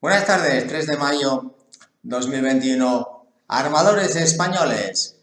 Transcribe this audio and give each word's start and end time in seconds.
Buenas 0.00 0.26
tardes, 0.26 0.64
3 0.68 0.86
de 0.86 0.96
mayo 0.96 1.56
2021. 2.04 3.26
Armadores 3.48 4.14
españoles. 4.14 5.16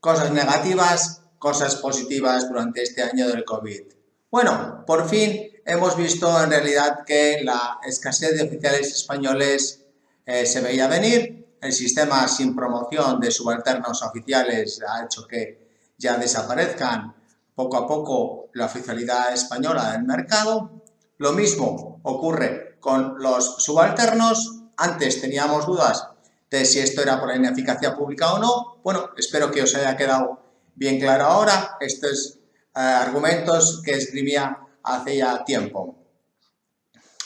Cosas 0.00 0.30
negativas, 0.30 1.20
cosas 1.38 1.76
positivas 1.76 2.48
durante 2.48 2.82
este 2.82 3.02
año 3.02 3.28
del 3.28 3.44
COVID. 3.44 3.82
Bueno, 4.30 4.84
por 4.86 5.06
fin 5.06 5.50
hemos 5.66 5.98
visto 5.98 6.42
en 6.42 6.48
realidad 6.48 7.04
que 7.04 7.42
la 7.44 7.78
escasez 7.86 8.38
de 8.38 8.44
oficiales 8.44 8.90
españoles 8.90 9.84
eh, 10.24 10.46
se 10.46 10.62
veía 10.62 10.88
venir. 10.88 11.58
El 11.60 11.74
sistema 11.74 12.26
sin 12.26 12.56
promoción 12.56 13.20
de 13.20 13.30
subalternos 13.30 14.02
oficiales 14.02 14.80
ha 14.88 15.04
hecho 15.04 15.26
que 15.26 15.92
ya 15.98 16.16
desaparezcan 16.16 17.14
poco 17.54 17.76
a 17.76 17.86
poco 17.86 18.48
la 18.54 18.64
oficialidad 18.64 19.34
española 19.34 19.92
del 19.92 20.04
mercado. 20.04 20.79
Lo 21.20 21.32
mismo 21.32 22.00
ocurre 22.02 22.78
con 22.80 23.16
los 23.18 23.62
subalternos. 23.62 24.62
Antes 24.78 25.20
teníamos 25.20 25.66
dudas 25.66 26.08
de 26.50 26.64
si 26.64 26.78
esto 26.78 27.02
era 27.02 27.20
por 27.20 27.28
la 27.28 27.36
ineficacia 27.36 27.94
pública 27.94 28.32
o 28.32 28.38
no. 28.38 28.80
Bueno, 28.82 29.10
espero 29.18 29.50
que 29.50 29.62
os 29.62 29.74
haya 29.74 29.98
quedado 29.98 30.40
bien 30.74 30.98
claro 30.98 31.26
ahora 31.26 31.76
estos 31.78 32.38
eh, 32.74 32.80
argumentos 32.80 33.82
que 33.84 33.92
escribía 33.92 34.60
hace 34.82 35.18
ya 35.18 35.44
tiempo. 35.44 35.98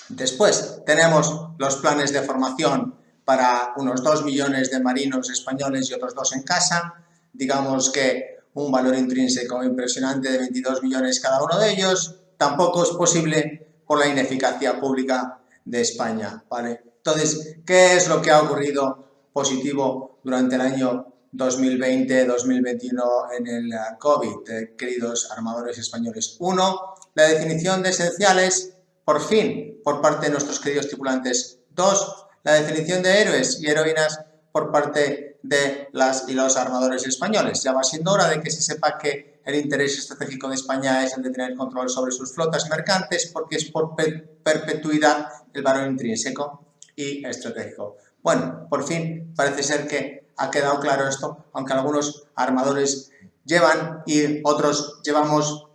Después 0.09 0.81
tenemos 0.85 1.51
los 1.57 1.77
planes 1.77 2.13
de 2.13 2.23
formación 2.23 2.97
para 3.25 3.75
unos 3.77 4.03
2 4.03 4.25
millones 4.25 4.73
de 4.73 4.81
marinos 4.81 5.31
españoles 5.31 5.89
y 5.89 5.95
otros 5.95 6.17
dos 6.17 6.33
en 6.33 6.43
casa. 6.43 6.95
Digamos 7.33 7.91
que 7.91 8.39
un 8.55 8.73
valor 8.73 8.97
intrínseco 8.97 9.63
impresionante 9.63 10.33
de 10.33 10.39
22 10.39 10.83
millones 10.83 11.21
cada 11.21 11.41
uno 11.41 11.61
de 11.61 11.71
ellos. 11.71 12.17
Tampoco 12.37 12.83
es 12.83 12.91
posible 12.91 13.64
por 13.87 13.99
la 13.99 14.07
ineficacia 14.07 14.81
pública 14.81 15.41
de 15.65 15.81
España. 15.81 16.45
¿vale? 16.49 16.83
Entonces, 16.97 17.57
¿qué 17.67 17.97
es 17.97 18.09
lo 18.09 18.23
que 18.23 18.31
ha 18.31 18.43
ocurrido 18.43 19.29
positivo 19.33 20.19
durante 20.23 20.55
el 20.55 20.61
año 20.61 21.07
2020-2021 21.33 23.27
en 23.39 23.47
el 23.47 23.73
eh, 23.73 23.79
COVID, 23.99 24.51
eh, 24.51 24.75
queridos 24.77 25.31
armadores 25.31 25.79
españoles? 25.79 26.37
Uno, 26.39 26.95
la 27.15 27.25
definición 27.25 27.83
de 27.83 27.91
esenciales, 27.91 28.75
por 29.05 29.21
fin, 29.21 29.81
por 29.85 30.01
parte 30.01 30.27
de 30.27 30.33
nuestros 30.33 30.61
queridos 30.61 30.89
tripulantes. 30.89 31.59
Dos, 31.71 32.27
la 32.43 32.55
definición 32.55 33.03
de 33.03 33.21
héroes 33.21 33.61
y 33.61 33.67
heroínas 33.67 34.21
por 34.53 34.71
parte 34.71 35.39
de 35.43 35.89
las 35.93 36.29
y 36.29 36.33
los 36.33 36.57
armadores 36.57 37.07
españoles. 37.07 37.63
Ya 37.63 37.73
va 37.73 37.83
siendo 37.83 38.13
hora 38.13 38.29
de 38.29 38.41
que 38.41 38.51
se 38.51 38.63
sepa 38.63 38.97
que 38.97 39.34
el 39.45 39.57
interés 39.57 39.99
estratégico 39.99 40.49
de 40.49 40.55
España 40.55 41.05
es 41.05 41.17
el 41.17 41.23
de 41.23 41.31
tener 41.31 41.55
control 41.55 41.89
sobre 41.91 42.13
sus 42.13 42.33
flotas 42.33 42.69
mercantes 42.71 43.31
porque 43.33 43.57
es 43.57 43.65
por 43.67 43.95
perpetuidad 43.95 45.29
el 45.53 45.63
valor 45.63 45.89
intrínseco 45.89 46.65
y 46.97 47.25
estratégico. 47.27 47.97
Bueno, 48.23 48.67
por 48.71 48.87
fin 48.87 49.33
parece 49.37 49.63
ser 49.63 49.87
que 49.87 50.33
ha 50.37 50.51
quedado 50.51 50.81
claro 50.81 51.07
esto, 51.09 51.47
aunque 51.53 51.75
algunos 51.75 52.25
armadores 52.35 53.11
llevan 53.45 54.03
y 54.07 54.41
otros 54.45 55.01
llevamos 55.05 55.67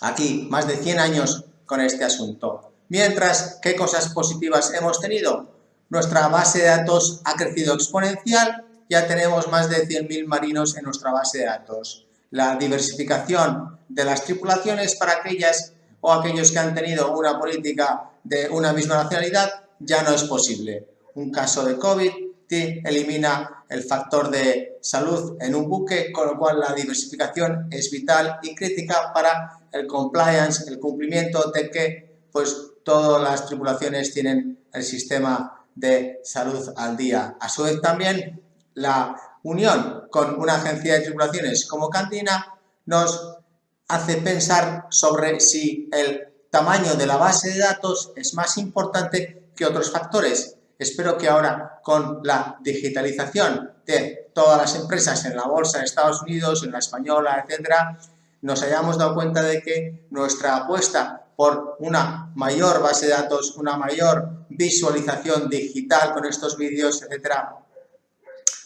aquí 0.00 0.46
más 0.50 0.66
de 0.66 0.76
100 0.76 1.00
años 1.00 1.44
con 1.66 1.80
este 1.80 2.04
asunto. 2.04 2.72
Mientras, 2.88 3.58
¿qué 3.62 3.74
cosas 3.74 4.12
positivas 4.12 4.72
hemos 4.74 5.00
tenido? 5.00 5.50
Nuestra 5.88 6.28
base 6.28 6.60
de 6.60 6.66
datos 6.66 7.20
ha 7.24 7.34
crecido 7.34 7.74
exponencial, 7.74 8.66
ya 8.88 9.06
tenemos 9.06 9.48
más 9.48 9.68
de 9.68 9.86
100.000 9.88 10.26
marinos 10.26 10.76
en 10.76 10.84
nuestra 10.84 11.10
base 11.12 11.38
de 11.38 11.46
datos. 11.46 12.06
La 12.32 12.56
diversificación 12.56 13.78
de 13.88 14.04
las 14.04 14.24
tripulaciones 14.24 14.96
para 14.96 15.12
aquellas 15.12 15.72
o 16.00 16.12
aquellos 16.12 16.50
que 16.50 16.58
han 16.58 16.74
tenido 16.74 17.16
una 17.16 17.38
política 17.38 18.10
de 18.24 18.50
una 18.50 18.72
misma 18.72 18.96
nacionalidad 19.04 19.48
ya 19.78 20.02
no 20.02 20.14
es 20.14 20.24
posible. 20.24 20.88
Un 21.14 21.30
caso 21.30 21.64
de 21.64 21.78
COVID 21.78 22.10
elimina 22.84 23.64
el 23.68 23.82
factor 23.82 24.30
de 24.30 24.78
salud 24.80 25.36
en 25.40 25.54
un 25.54 25.68
buque, 25.68 26.12
con 26.12 26.26
lo 26.26 26.38
cual 26.38 26.60
la 26.60 26.74
diversificación 26.74 27.68
es 27.70 27.90
vital 27.90 28.38
y 28.42 28.54
crítica 28.54 29.12
para 29.12 29.60
el 29.72 29.86
compliance, 29.86 30.68
el 30.68 30.78
cumplimiento 30.78 31.50
de 31.50 31.70
que 31.70 32.16
pues, 32.30 32.72
todas 32.84 33.22
las 33.22 33.46
tripulaciones 33.46 34.12
tienen 34.12 34.58
el 34.72 34.82
sistema 34.82 35.64
de 35.74 36.20
salud 36.24 36.72
al 36.76 36.96
día. 36.96 37.36
A 37.40 37.48
su 37.48 37.62
vez 37.62 37.80
también 37.80 38.40
la 38.74 39.16
unión 39.42 40.08
con 40.10 40.38
una 40.38 40.54
agencia 40.54 40.94
de 40.94 41.00
tripulaciones 41.00 41.66
como 41.66 41.90
Cantina 41.90 42.54
nos 42.86 43.38
hace 43.88 44.16
pensar 44.18 44.86
sobre 44.90 45.40
si 45.40 45.88
el 45.92 46.28
tamaño 46.50 46.94
de 46.94 47.06
la 47.06 47.16
base 47.16 47.50
de 47.50 47.58
datos 47.58 48.12
es 48.16 48.34
más 48.34 48.58
importante 48.58 49.50
que 49.56 49.66
otros 49.66 49.90
factores. 49.90 50.56
Espero 50.78 51.16
que 51.16 51.28
ahora 51.28 51.80
con 51.82 52.20
la 52.22 52.58
digitalización 52.60 53.72
de 53.86 54.30
todas 54.34 54.58
las 54.58 54.74
empresas 54.74 55.24
en 55.24 55.36
la 55.36 55.46
bolsa 55.46 55.78
de 55.78 55.84
Estados 55.84 56.22
Unidos, 56.22 56.62
en 56.62 56.72
la 56.72 56.78
española, 56.78 57.44
etcétera, 57.46 57.98
nos 58.40 58.62
hayamos 58.62 58.98
dado 58.98 59.14
cuenta 59.14 59.42
de 59.42 59.62
que 59.62 60.06
nuestra 60.10 60.56
apuesta 60.56 61.26
por 61.36 61.76
una 61.78 62.30
mayor 62.34 62.82
base 62.82 63.06
de 63.06 63.12
datos, 63.12 63.56
una 63.56 63.76
mayor 63.76 64.46
visualización 64.48 65.48
digital 65.48 66.12
con 66.12 66.26
estos 66.26 66.56
vídeos, 66.56 67.02
etcétera, 67.02 67.56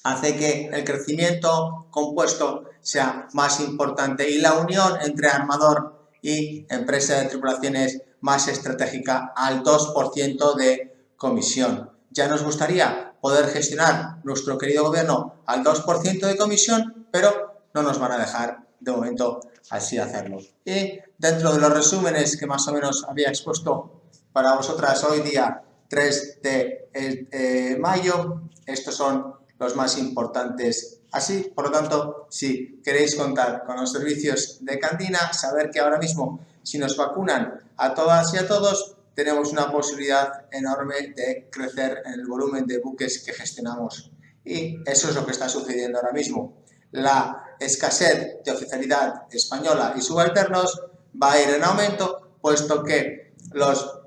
hace 0.07 0.37
que 0.37 0.71
el 0.73 0.85
crecimiento 0.85 1.87
compuesto 1.91 2.65
sea 2.81 3.27
más 3.33 3.59
importante 3.61 4.31
y 4.31 4.39
la 4.39 4.55
unión 4.55 4.99
entre 5.03 5.29
armador 5.29 6.11
y 6.23 6.65
empresa 6.73 7.21
de 7.21 7.27
tripulaciones 7.27 8.03
más 8.21 8.47
estratégica 8.47 9.33
al 9.35 9.65
2% 9.65 10.55
de 10.55 11.11
comisión. 11.17 11.91
Ya 12.11 12.29
nos 12.29 12.45
gustaría 12.45 13.15
poder 13.21 13.49
gestionar 13.49 14.21
nuestro 14.23 14.57
querido 14.57 14.85
gobierno 14.85 15.43
al 15.47 15.65
2% 15.65 16.27
de 16.27 16.37
comisión, 16.37 17.09
pero 17.11 17.65
no 17.75 17.83
nos 17.83 17.99
van 17.99 18.13
a 18.13 18.19
dejar 18.19 18.65
de 18.79 18.93
momento 18.93 19.41
así 19.71 19.99
hacerlo. 19.99 20.39
Y 20.65 21.01
dentro 21.19 21.53
de 21.53 21.59
los 21.59 21.73
resúmenes 21.73 22.37
que 22.37 22.47
más 22.47 22.67
o 22.69 22.73
menos 22.73 23.05
había 23.09 23.29
expuesto 23.29 24.03
para 24.33 24.55
vosotras 24.55 25.03
hoy 25.03 25.21
día 25.21 25.63
3 25.89 26.43
de 26.43 26.89
eh, 26.93 27.77
mayo, 27.81 28.43
estos 28.67 28.95
son 28.95 29.35
los 29.59 29.77
más 29.77 29.99
importantes. 29.99 31.01
Así, 31.13 31.53
por 31.55 31.67
lo 31.67 31.71
tanto, 31.71 32.27
si 32.31 32.81
queréis 32.85 33.15
contar 33.15 33.65
con 33.65 33.77
los 33.77 33.93
servicios 33.93 34.59
de 34.61 34.79
cantina, 34.79 35.33
saber 35.33 35.71
que 35.71 35.81
ahora 35.81 35.99
mismo, 35.99 36.41
si 36.63 36.79
nos 36.79 36.97
vacunan 36.97 37.61
a 37.77 37.95
todas 37.95 38.35
y 38.35 38.39
a 38.39 38.47
todos, 38.47 38.97
tenemos 39.15 39.51
una 39.53 39.73
posibilidad 39.73 40.45
enorme 40.53 41.15
de 41.17 41.49
crecer 41.51 42.03
en 42.05 42.15
el 42.15 42.27
volumen 42.27 42.67
de 42.67 42.79
buques 42.79 43.23
que 43.25 43.33
gestionamos. 43.33 44.11
Y 44.45 44.79
eso 44.85 45.09
es 45.09 45.15
lo 45.15 45.25
que 45.25 45.33
está 45.33 45.49
sucediendo 45.49 45.99
ahora 45.99 46.13
mismo 46.13 46.55
la 46.93 47.57
escasez 47.59 48.43
de 48.45 48.51
oficialidad 48.51 49.25
española 49.31 49.95
y 49.97 50.03
subalternos 50.03 50.83
va 51.21 51.33
a 51.33 51.43
ir 51.43 51.51
en 51.51 51.65
aumento, 51.65 52.37
puesto 52.41 52.83
que 52.83 53.35
los 53.53 54.01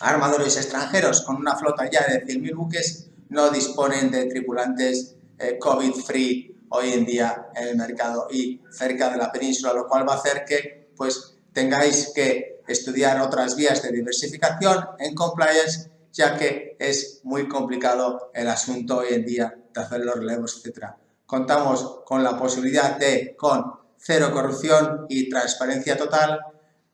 armadores 0.00 0.56
extranjeros 0.56 1.22
con 1.22 1.36
una 1.36 1.56
flota 1.56 1.88
ya 1.90 2.06
de 2.06 2.24
100.000 2.24 2.56
buques 2.56 3.09
no 3.30 3.50
disponen 3.50 4.10
de 4.10 4.26
tripulantes 4.26 5.16
eh, 5.38 5.58
COVID-free 5.58 6.66
hoy 6.68 6.92
en 6.92 7.04
día 7.04 7.48
en 7.56 7.68
el 7.68 7.76
mercado 7.76 8.28
y 8.30 8.60
cerca 8.70 9.10
de 9.10 9.16
la 9.16 9.32
península, 9.32 9.72
lo 9.72 9.88
cual 9.88 10.08
va 10.08 10.14
a 10.14 10.16
hacer 10.16 10.44
que 10.44 10.90
pues, 10.96 11.36
tengáis 11.52 12.12
que 12.14 12.62
estudiar 12.68 13.20
otras 13.20 13.56
vías 13.56 13.82
de 13.82 13.90
diversificación 13.90 14.86
en 14.98 15.14
compliance, 15.14 15.90
ya 16.12 16.36
que 16.36 16.76
es 16.78 17.20
muy 17.24 17.48
complicado 17.48 18.30
el 18.34 18.48
asunto 18.48 18.98
hoy 18.98 19.14
en 19.14 19.24
día 19.24 19.58
de 19.72 19.80
hacer 19.80 20.00
los 20.00 20.14
relevos, 20.16 20.58
etcétera 20.58 20.96
contamos 21.30 22.00
con 22.04 22.24
la 22.24 22.36
posibilidad 22.36 22.96
de, 22.96 23.36
con 23.36 23.72
cero 23.96 24.30
corrupción 24.32 25.06
y 25.08 25.30
transparencia 25.30 25.96
total, 25.96 26.40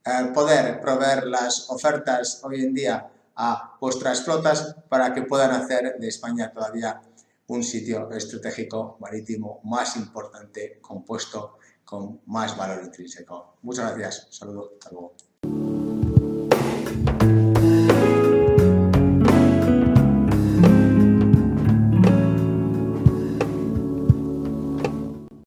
eh, 0.05 0.31
poder 0.35 0.79
proveer 0.79 1.27
las 1.27 1.71
ofertas 1.71 2.43
hoy 2.45 2.63
en 2.63 2.75
día 2.75 3.09
a 3.37 3.77
vuestras 3.81 4.25
flotas 4.25 4.77
para 4.89 5.15
que 5.15 5.23
puedan 5.23 5.53
hacer 5.53 5.97
de 5.99 6.09
España 6.09 6.53
todavía 6.53 7.01
un 7.49 7.63
sitio 7.63 8.11
estratégico 8.11 8.97
marítimo 9.01 9.61
más 9.65 9.97
importante, 9.97 10.79
compuesto 10.81 11.59
con 11.85 12.21
más 12.27 12.57
valor 12.57 12.83
intrínseco. 12.85 13.59
Muchas 13.63 13.97
gracias. 13.97 14.29
saludos. 14.31 14.73
Hasta 14.75 14.91
luego. 14.91 15.15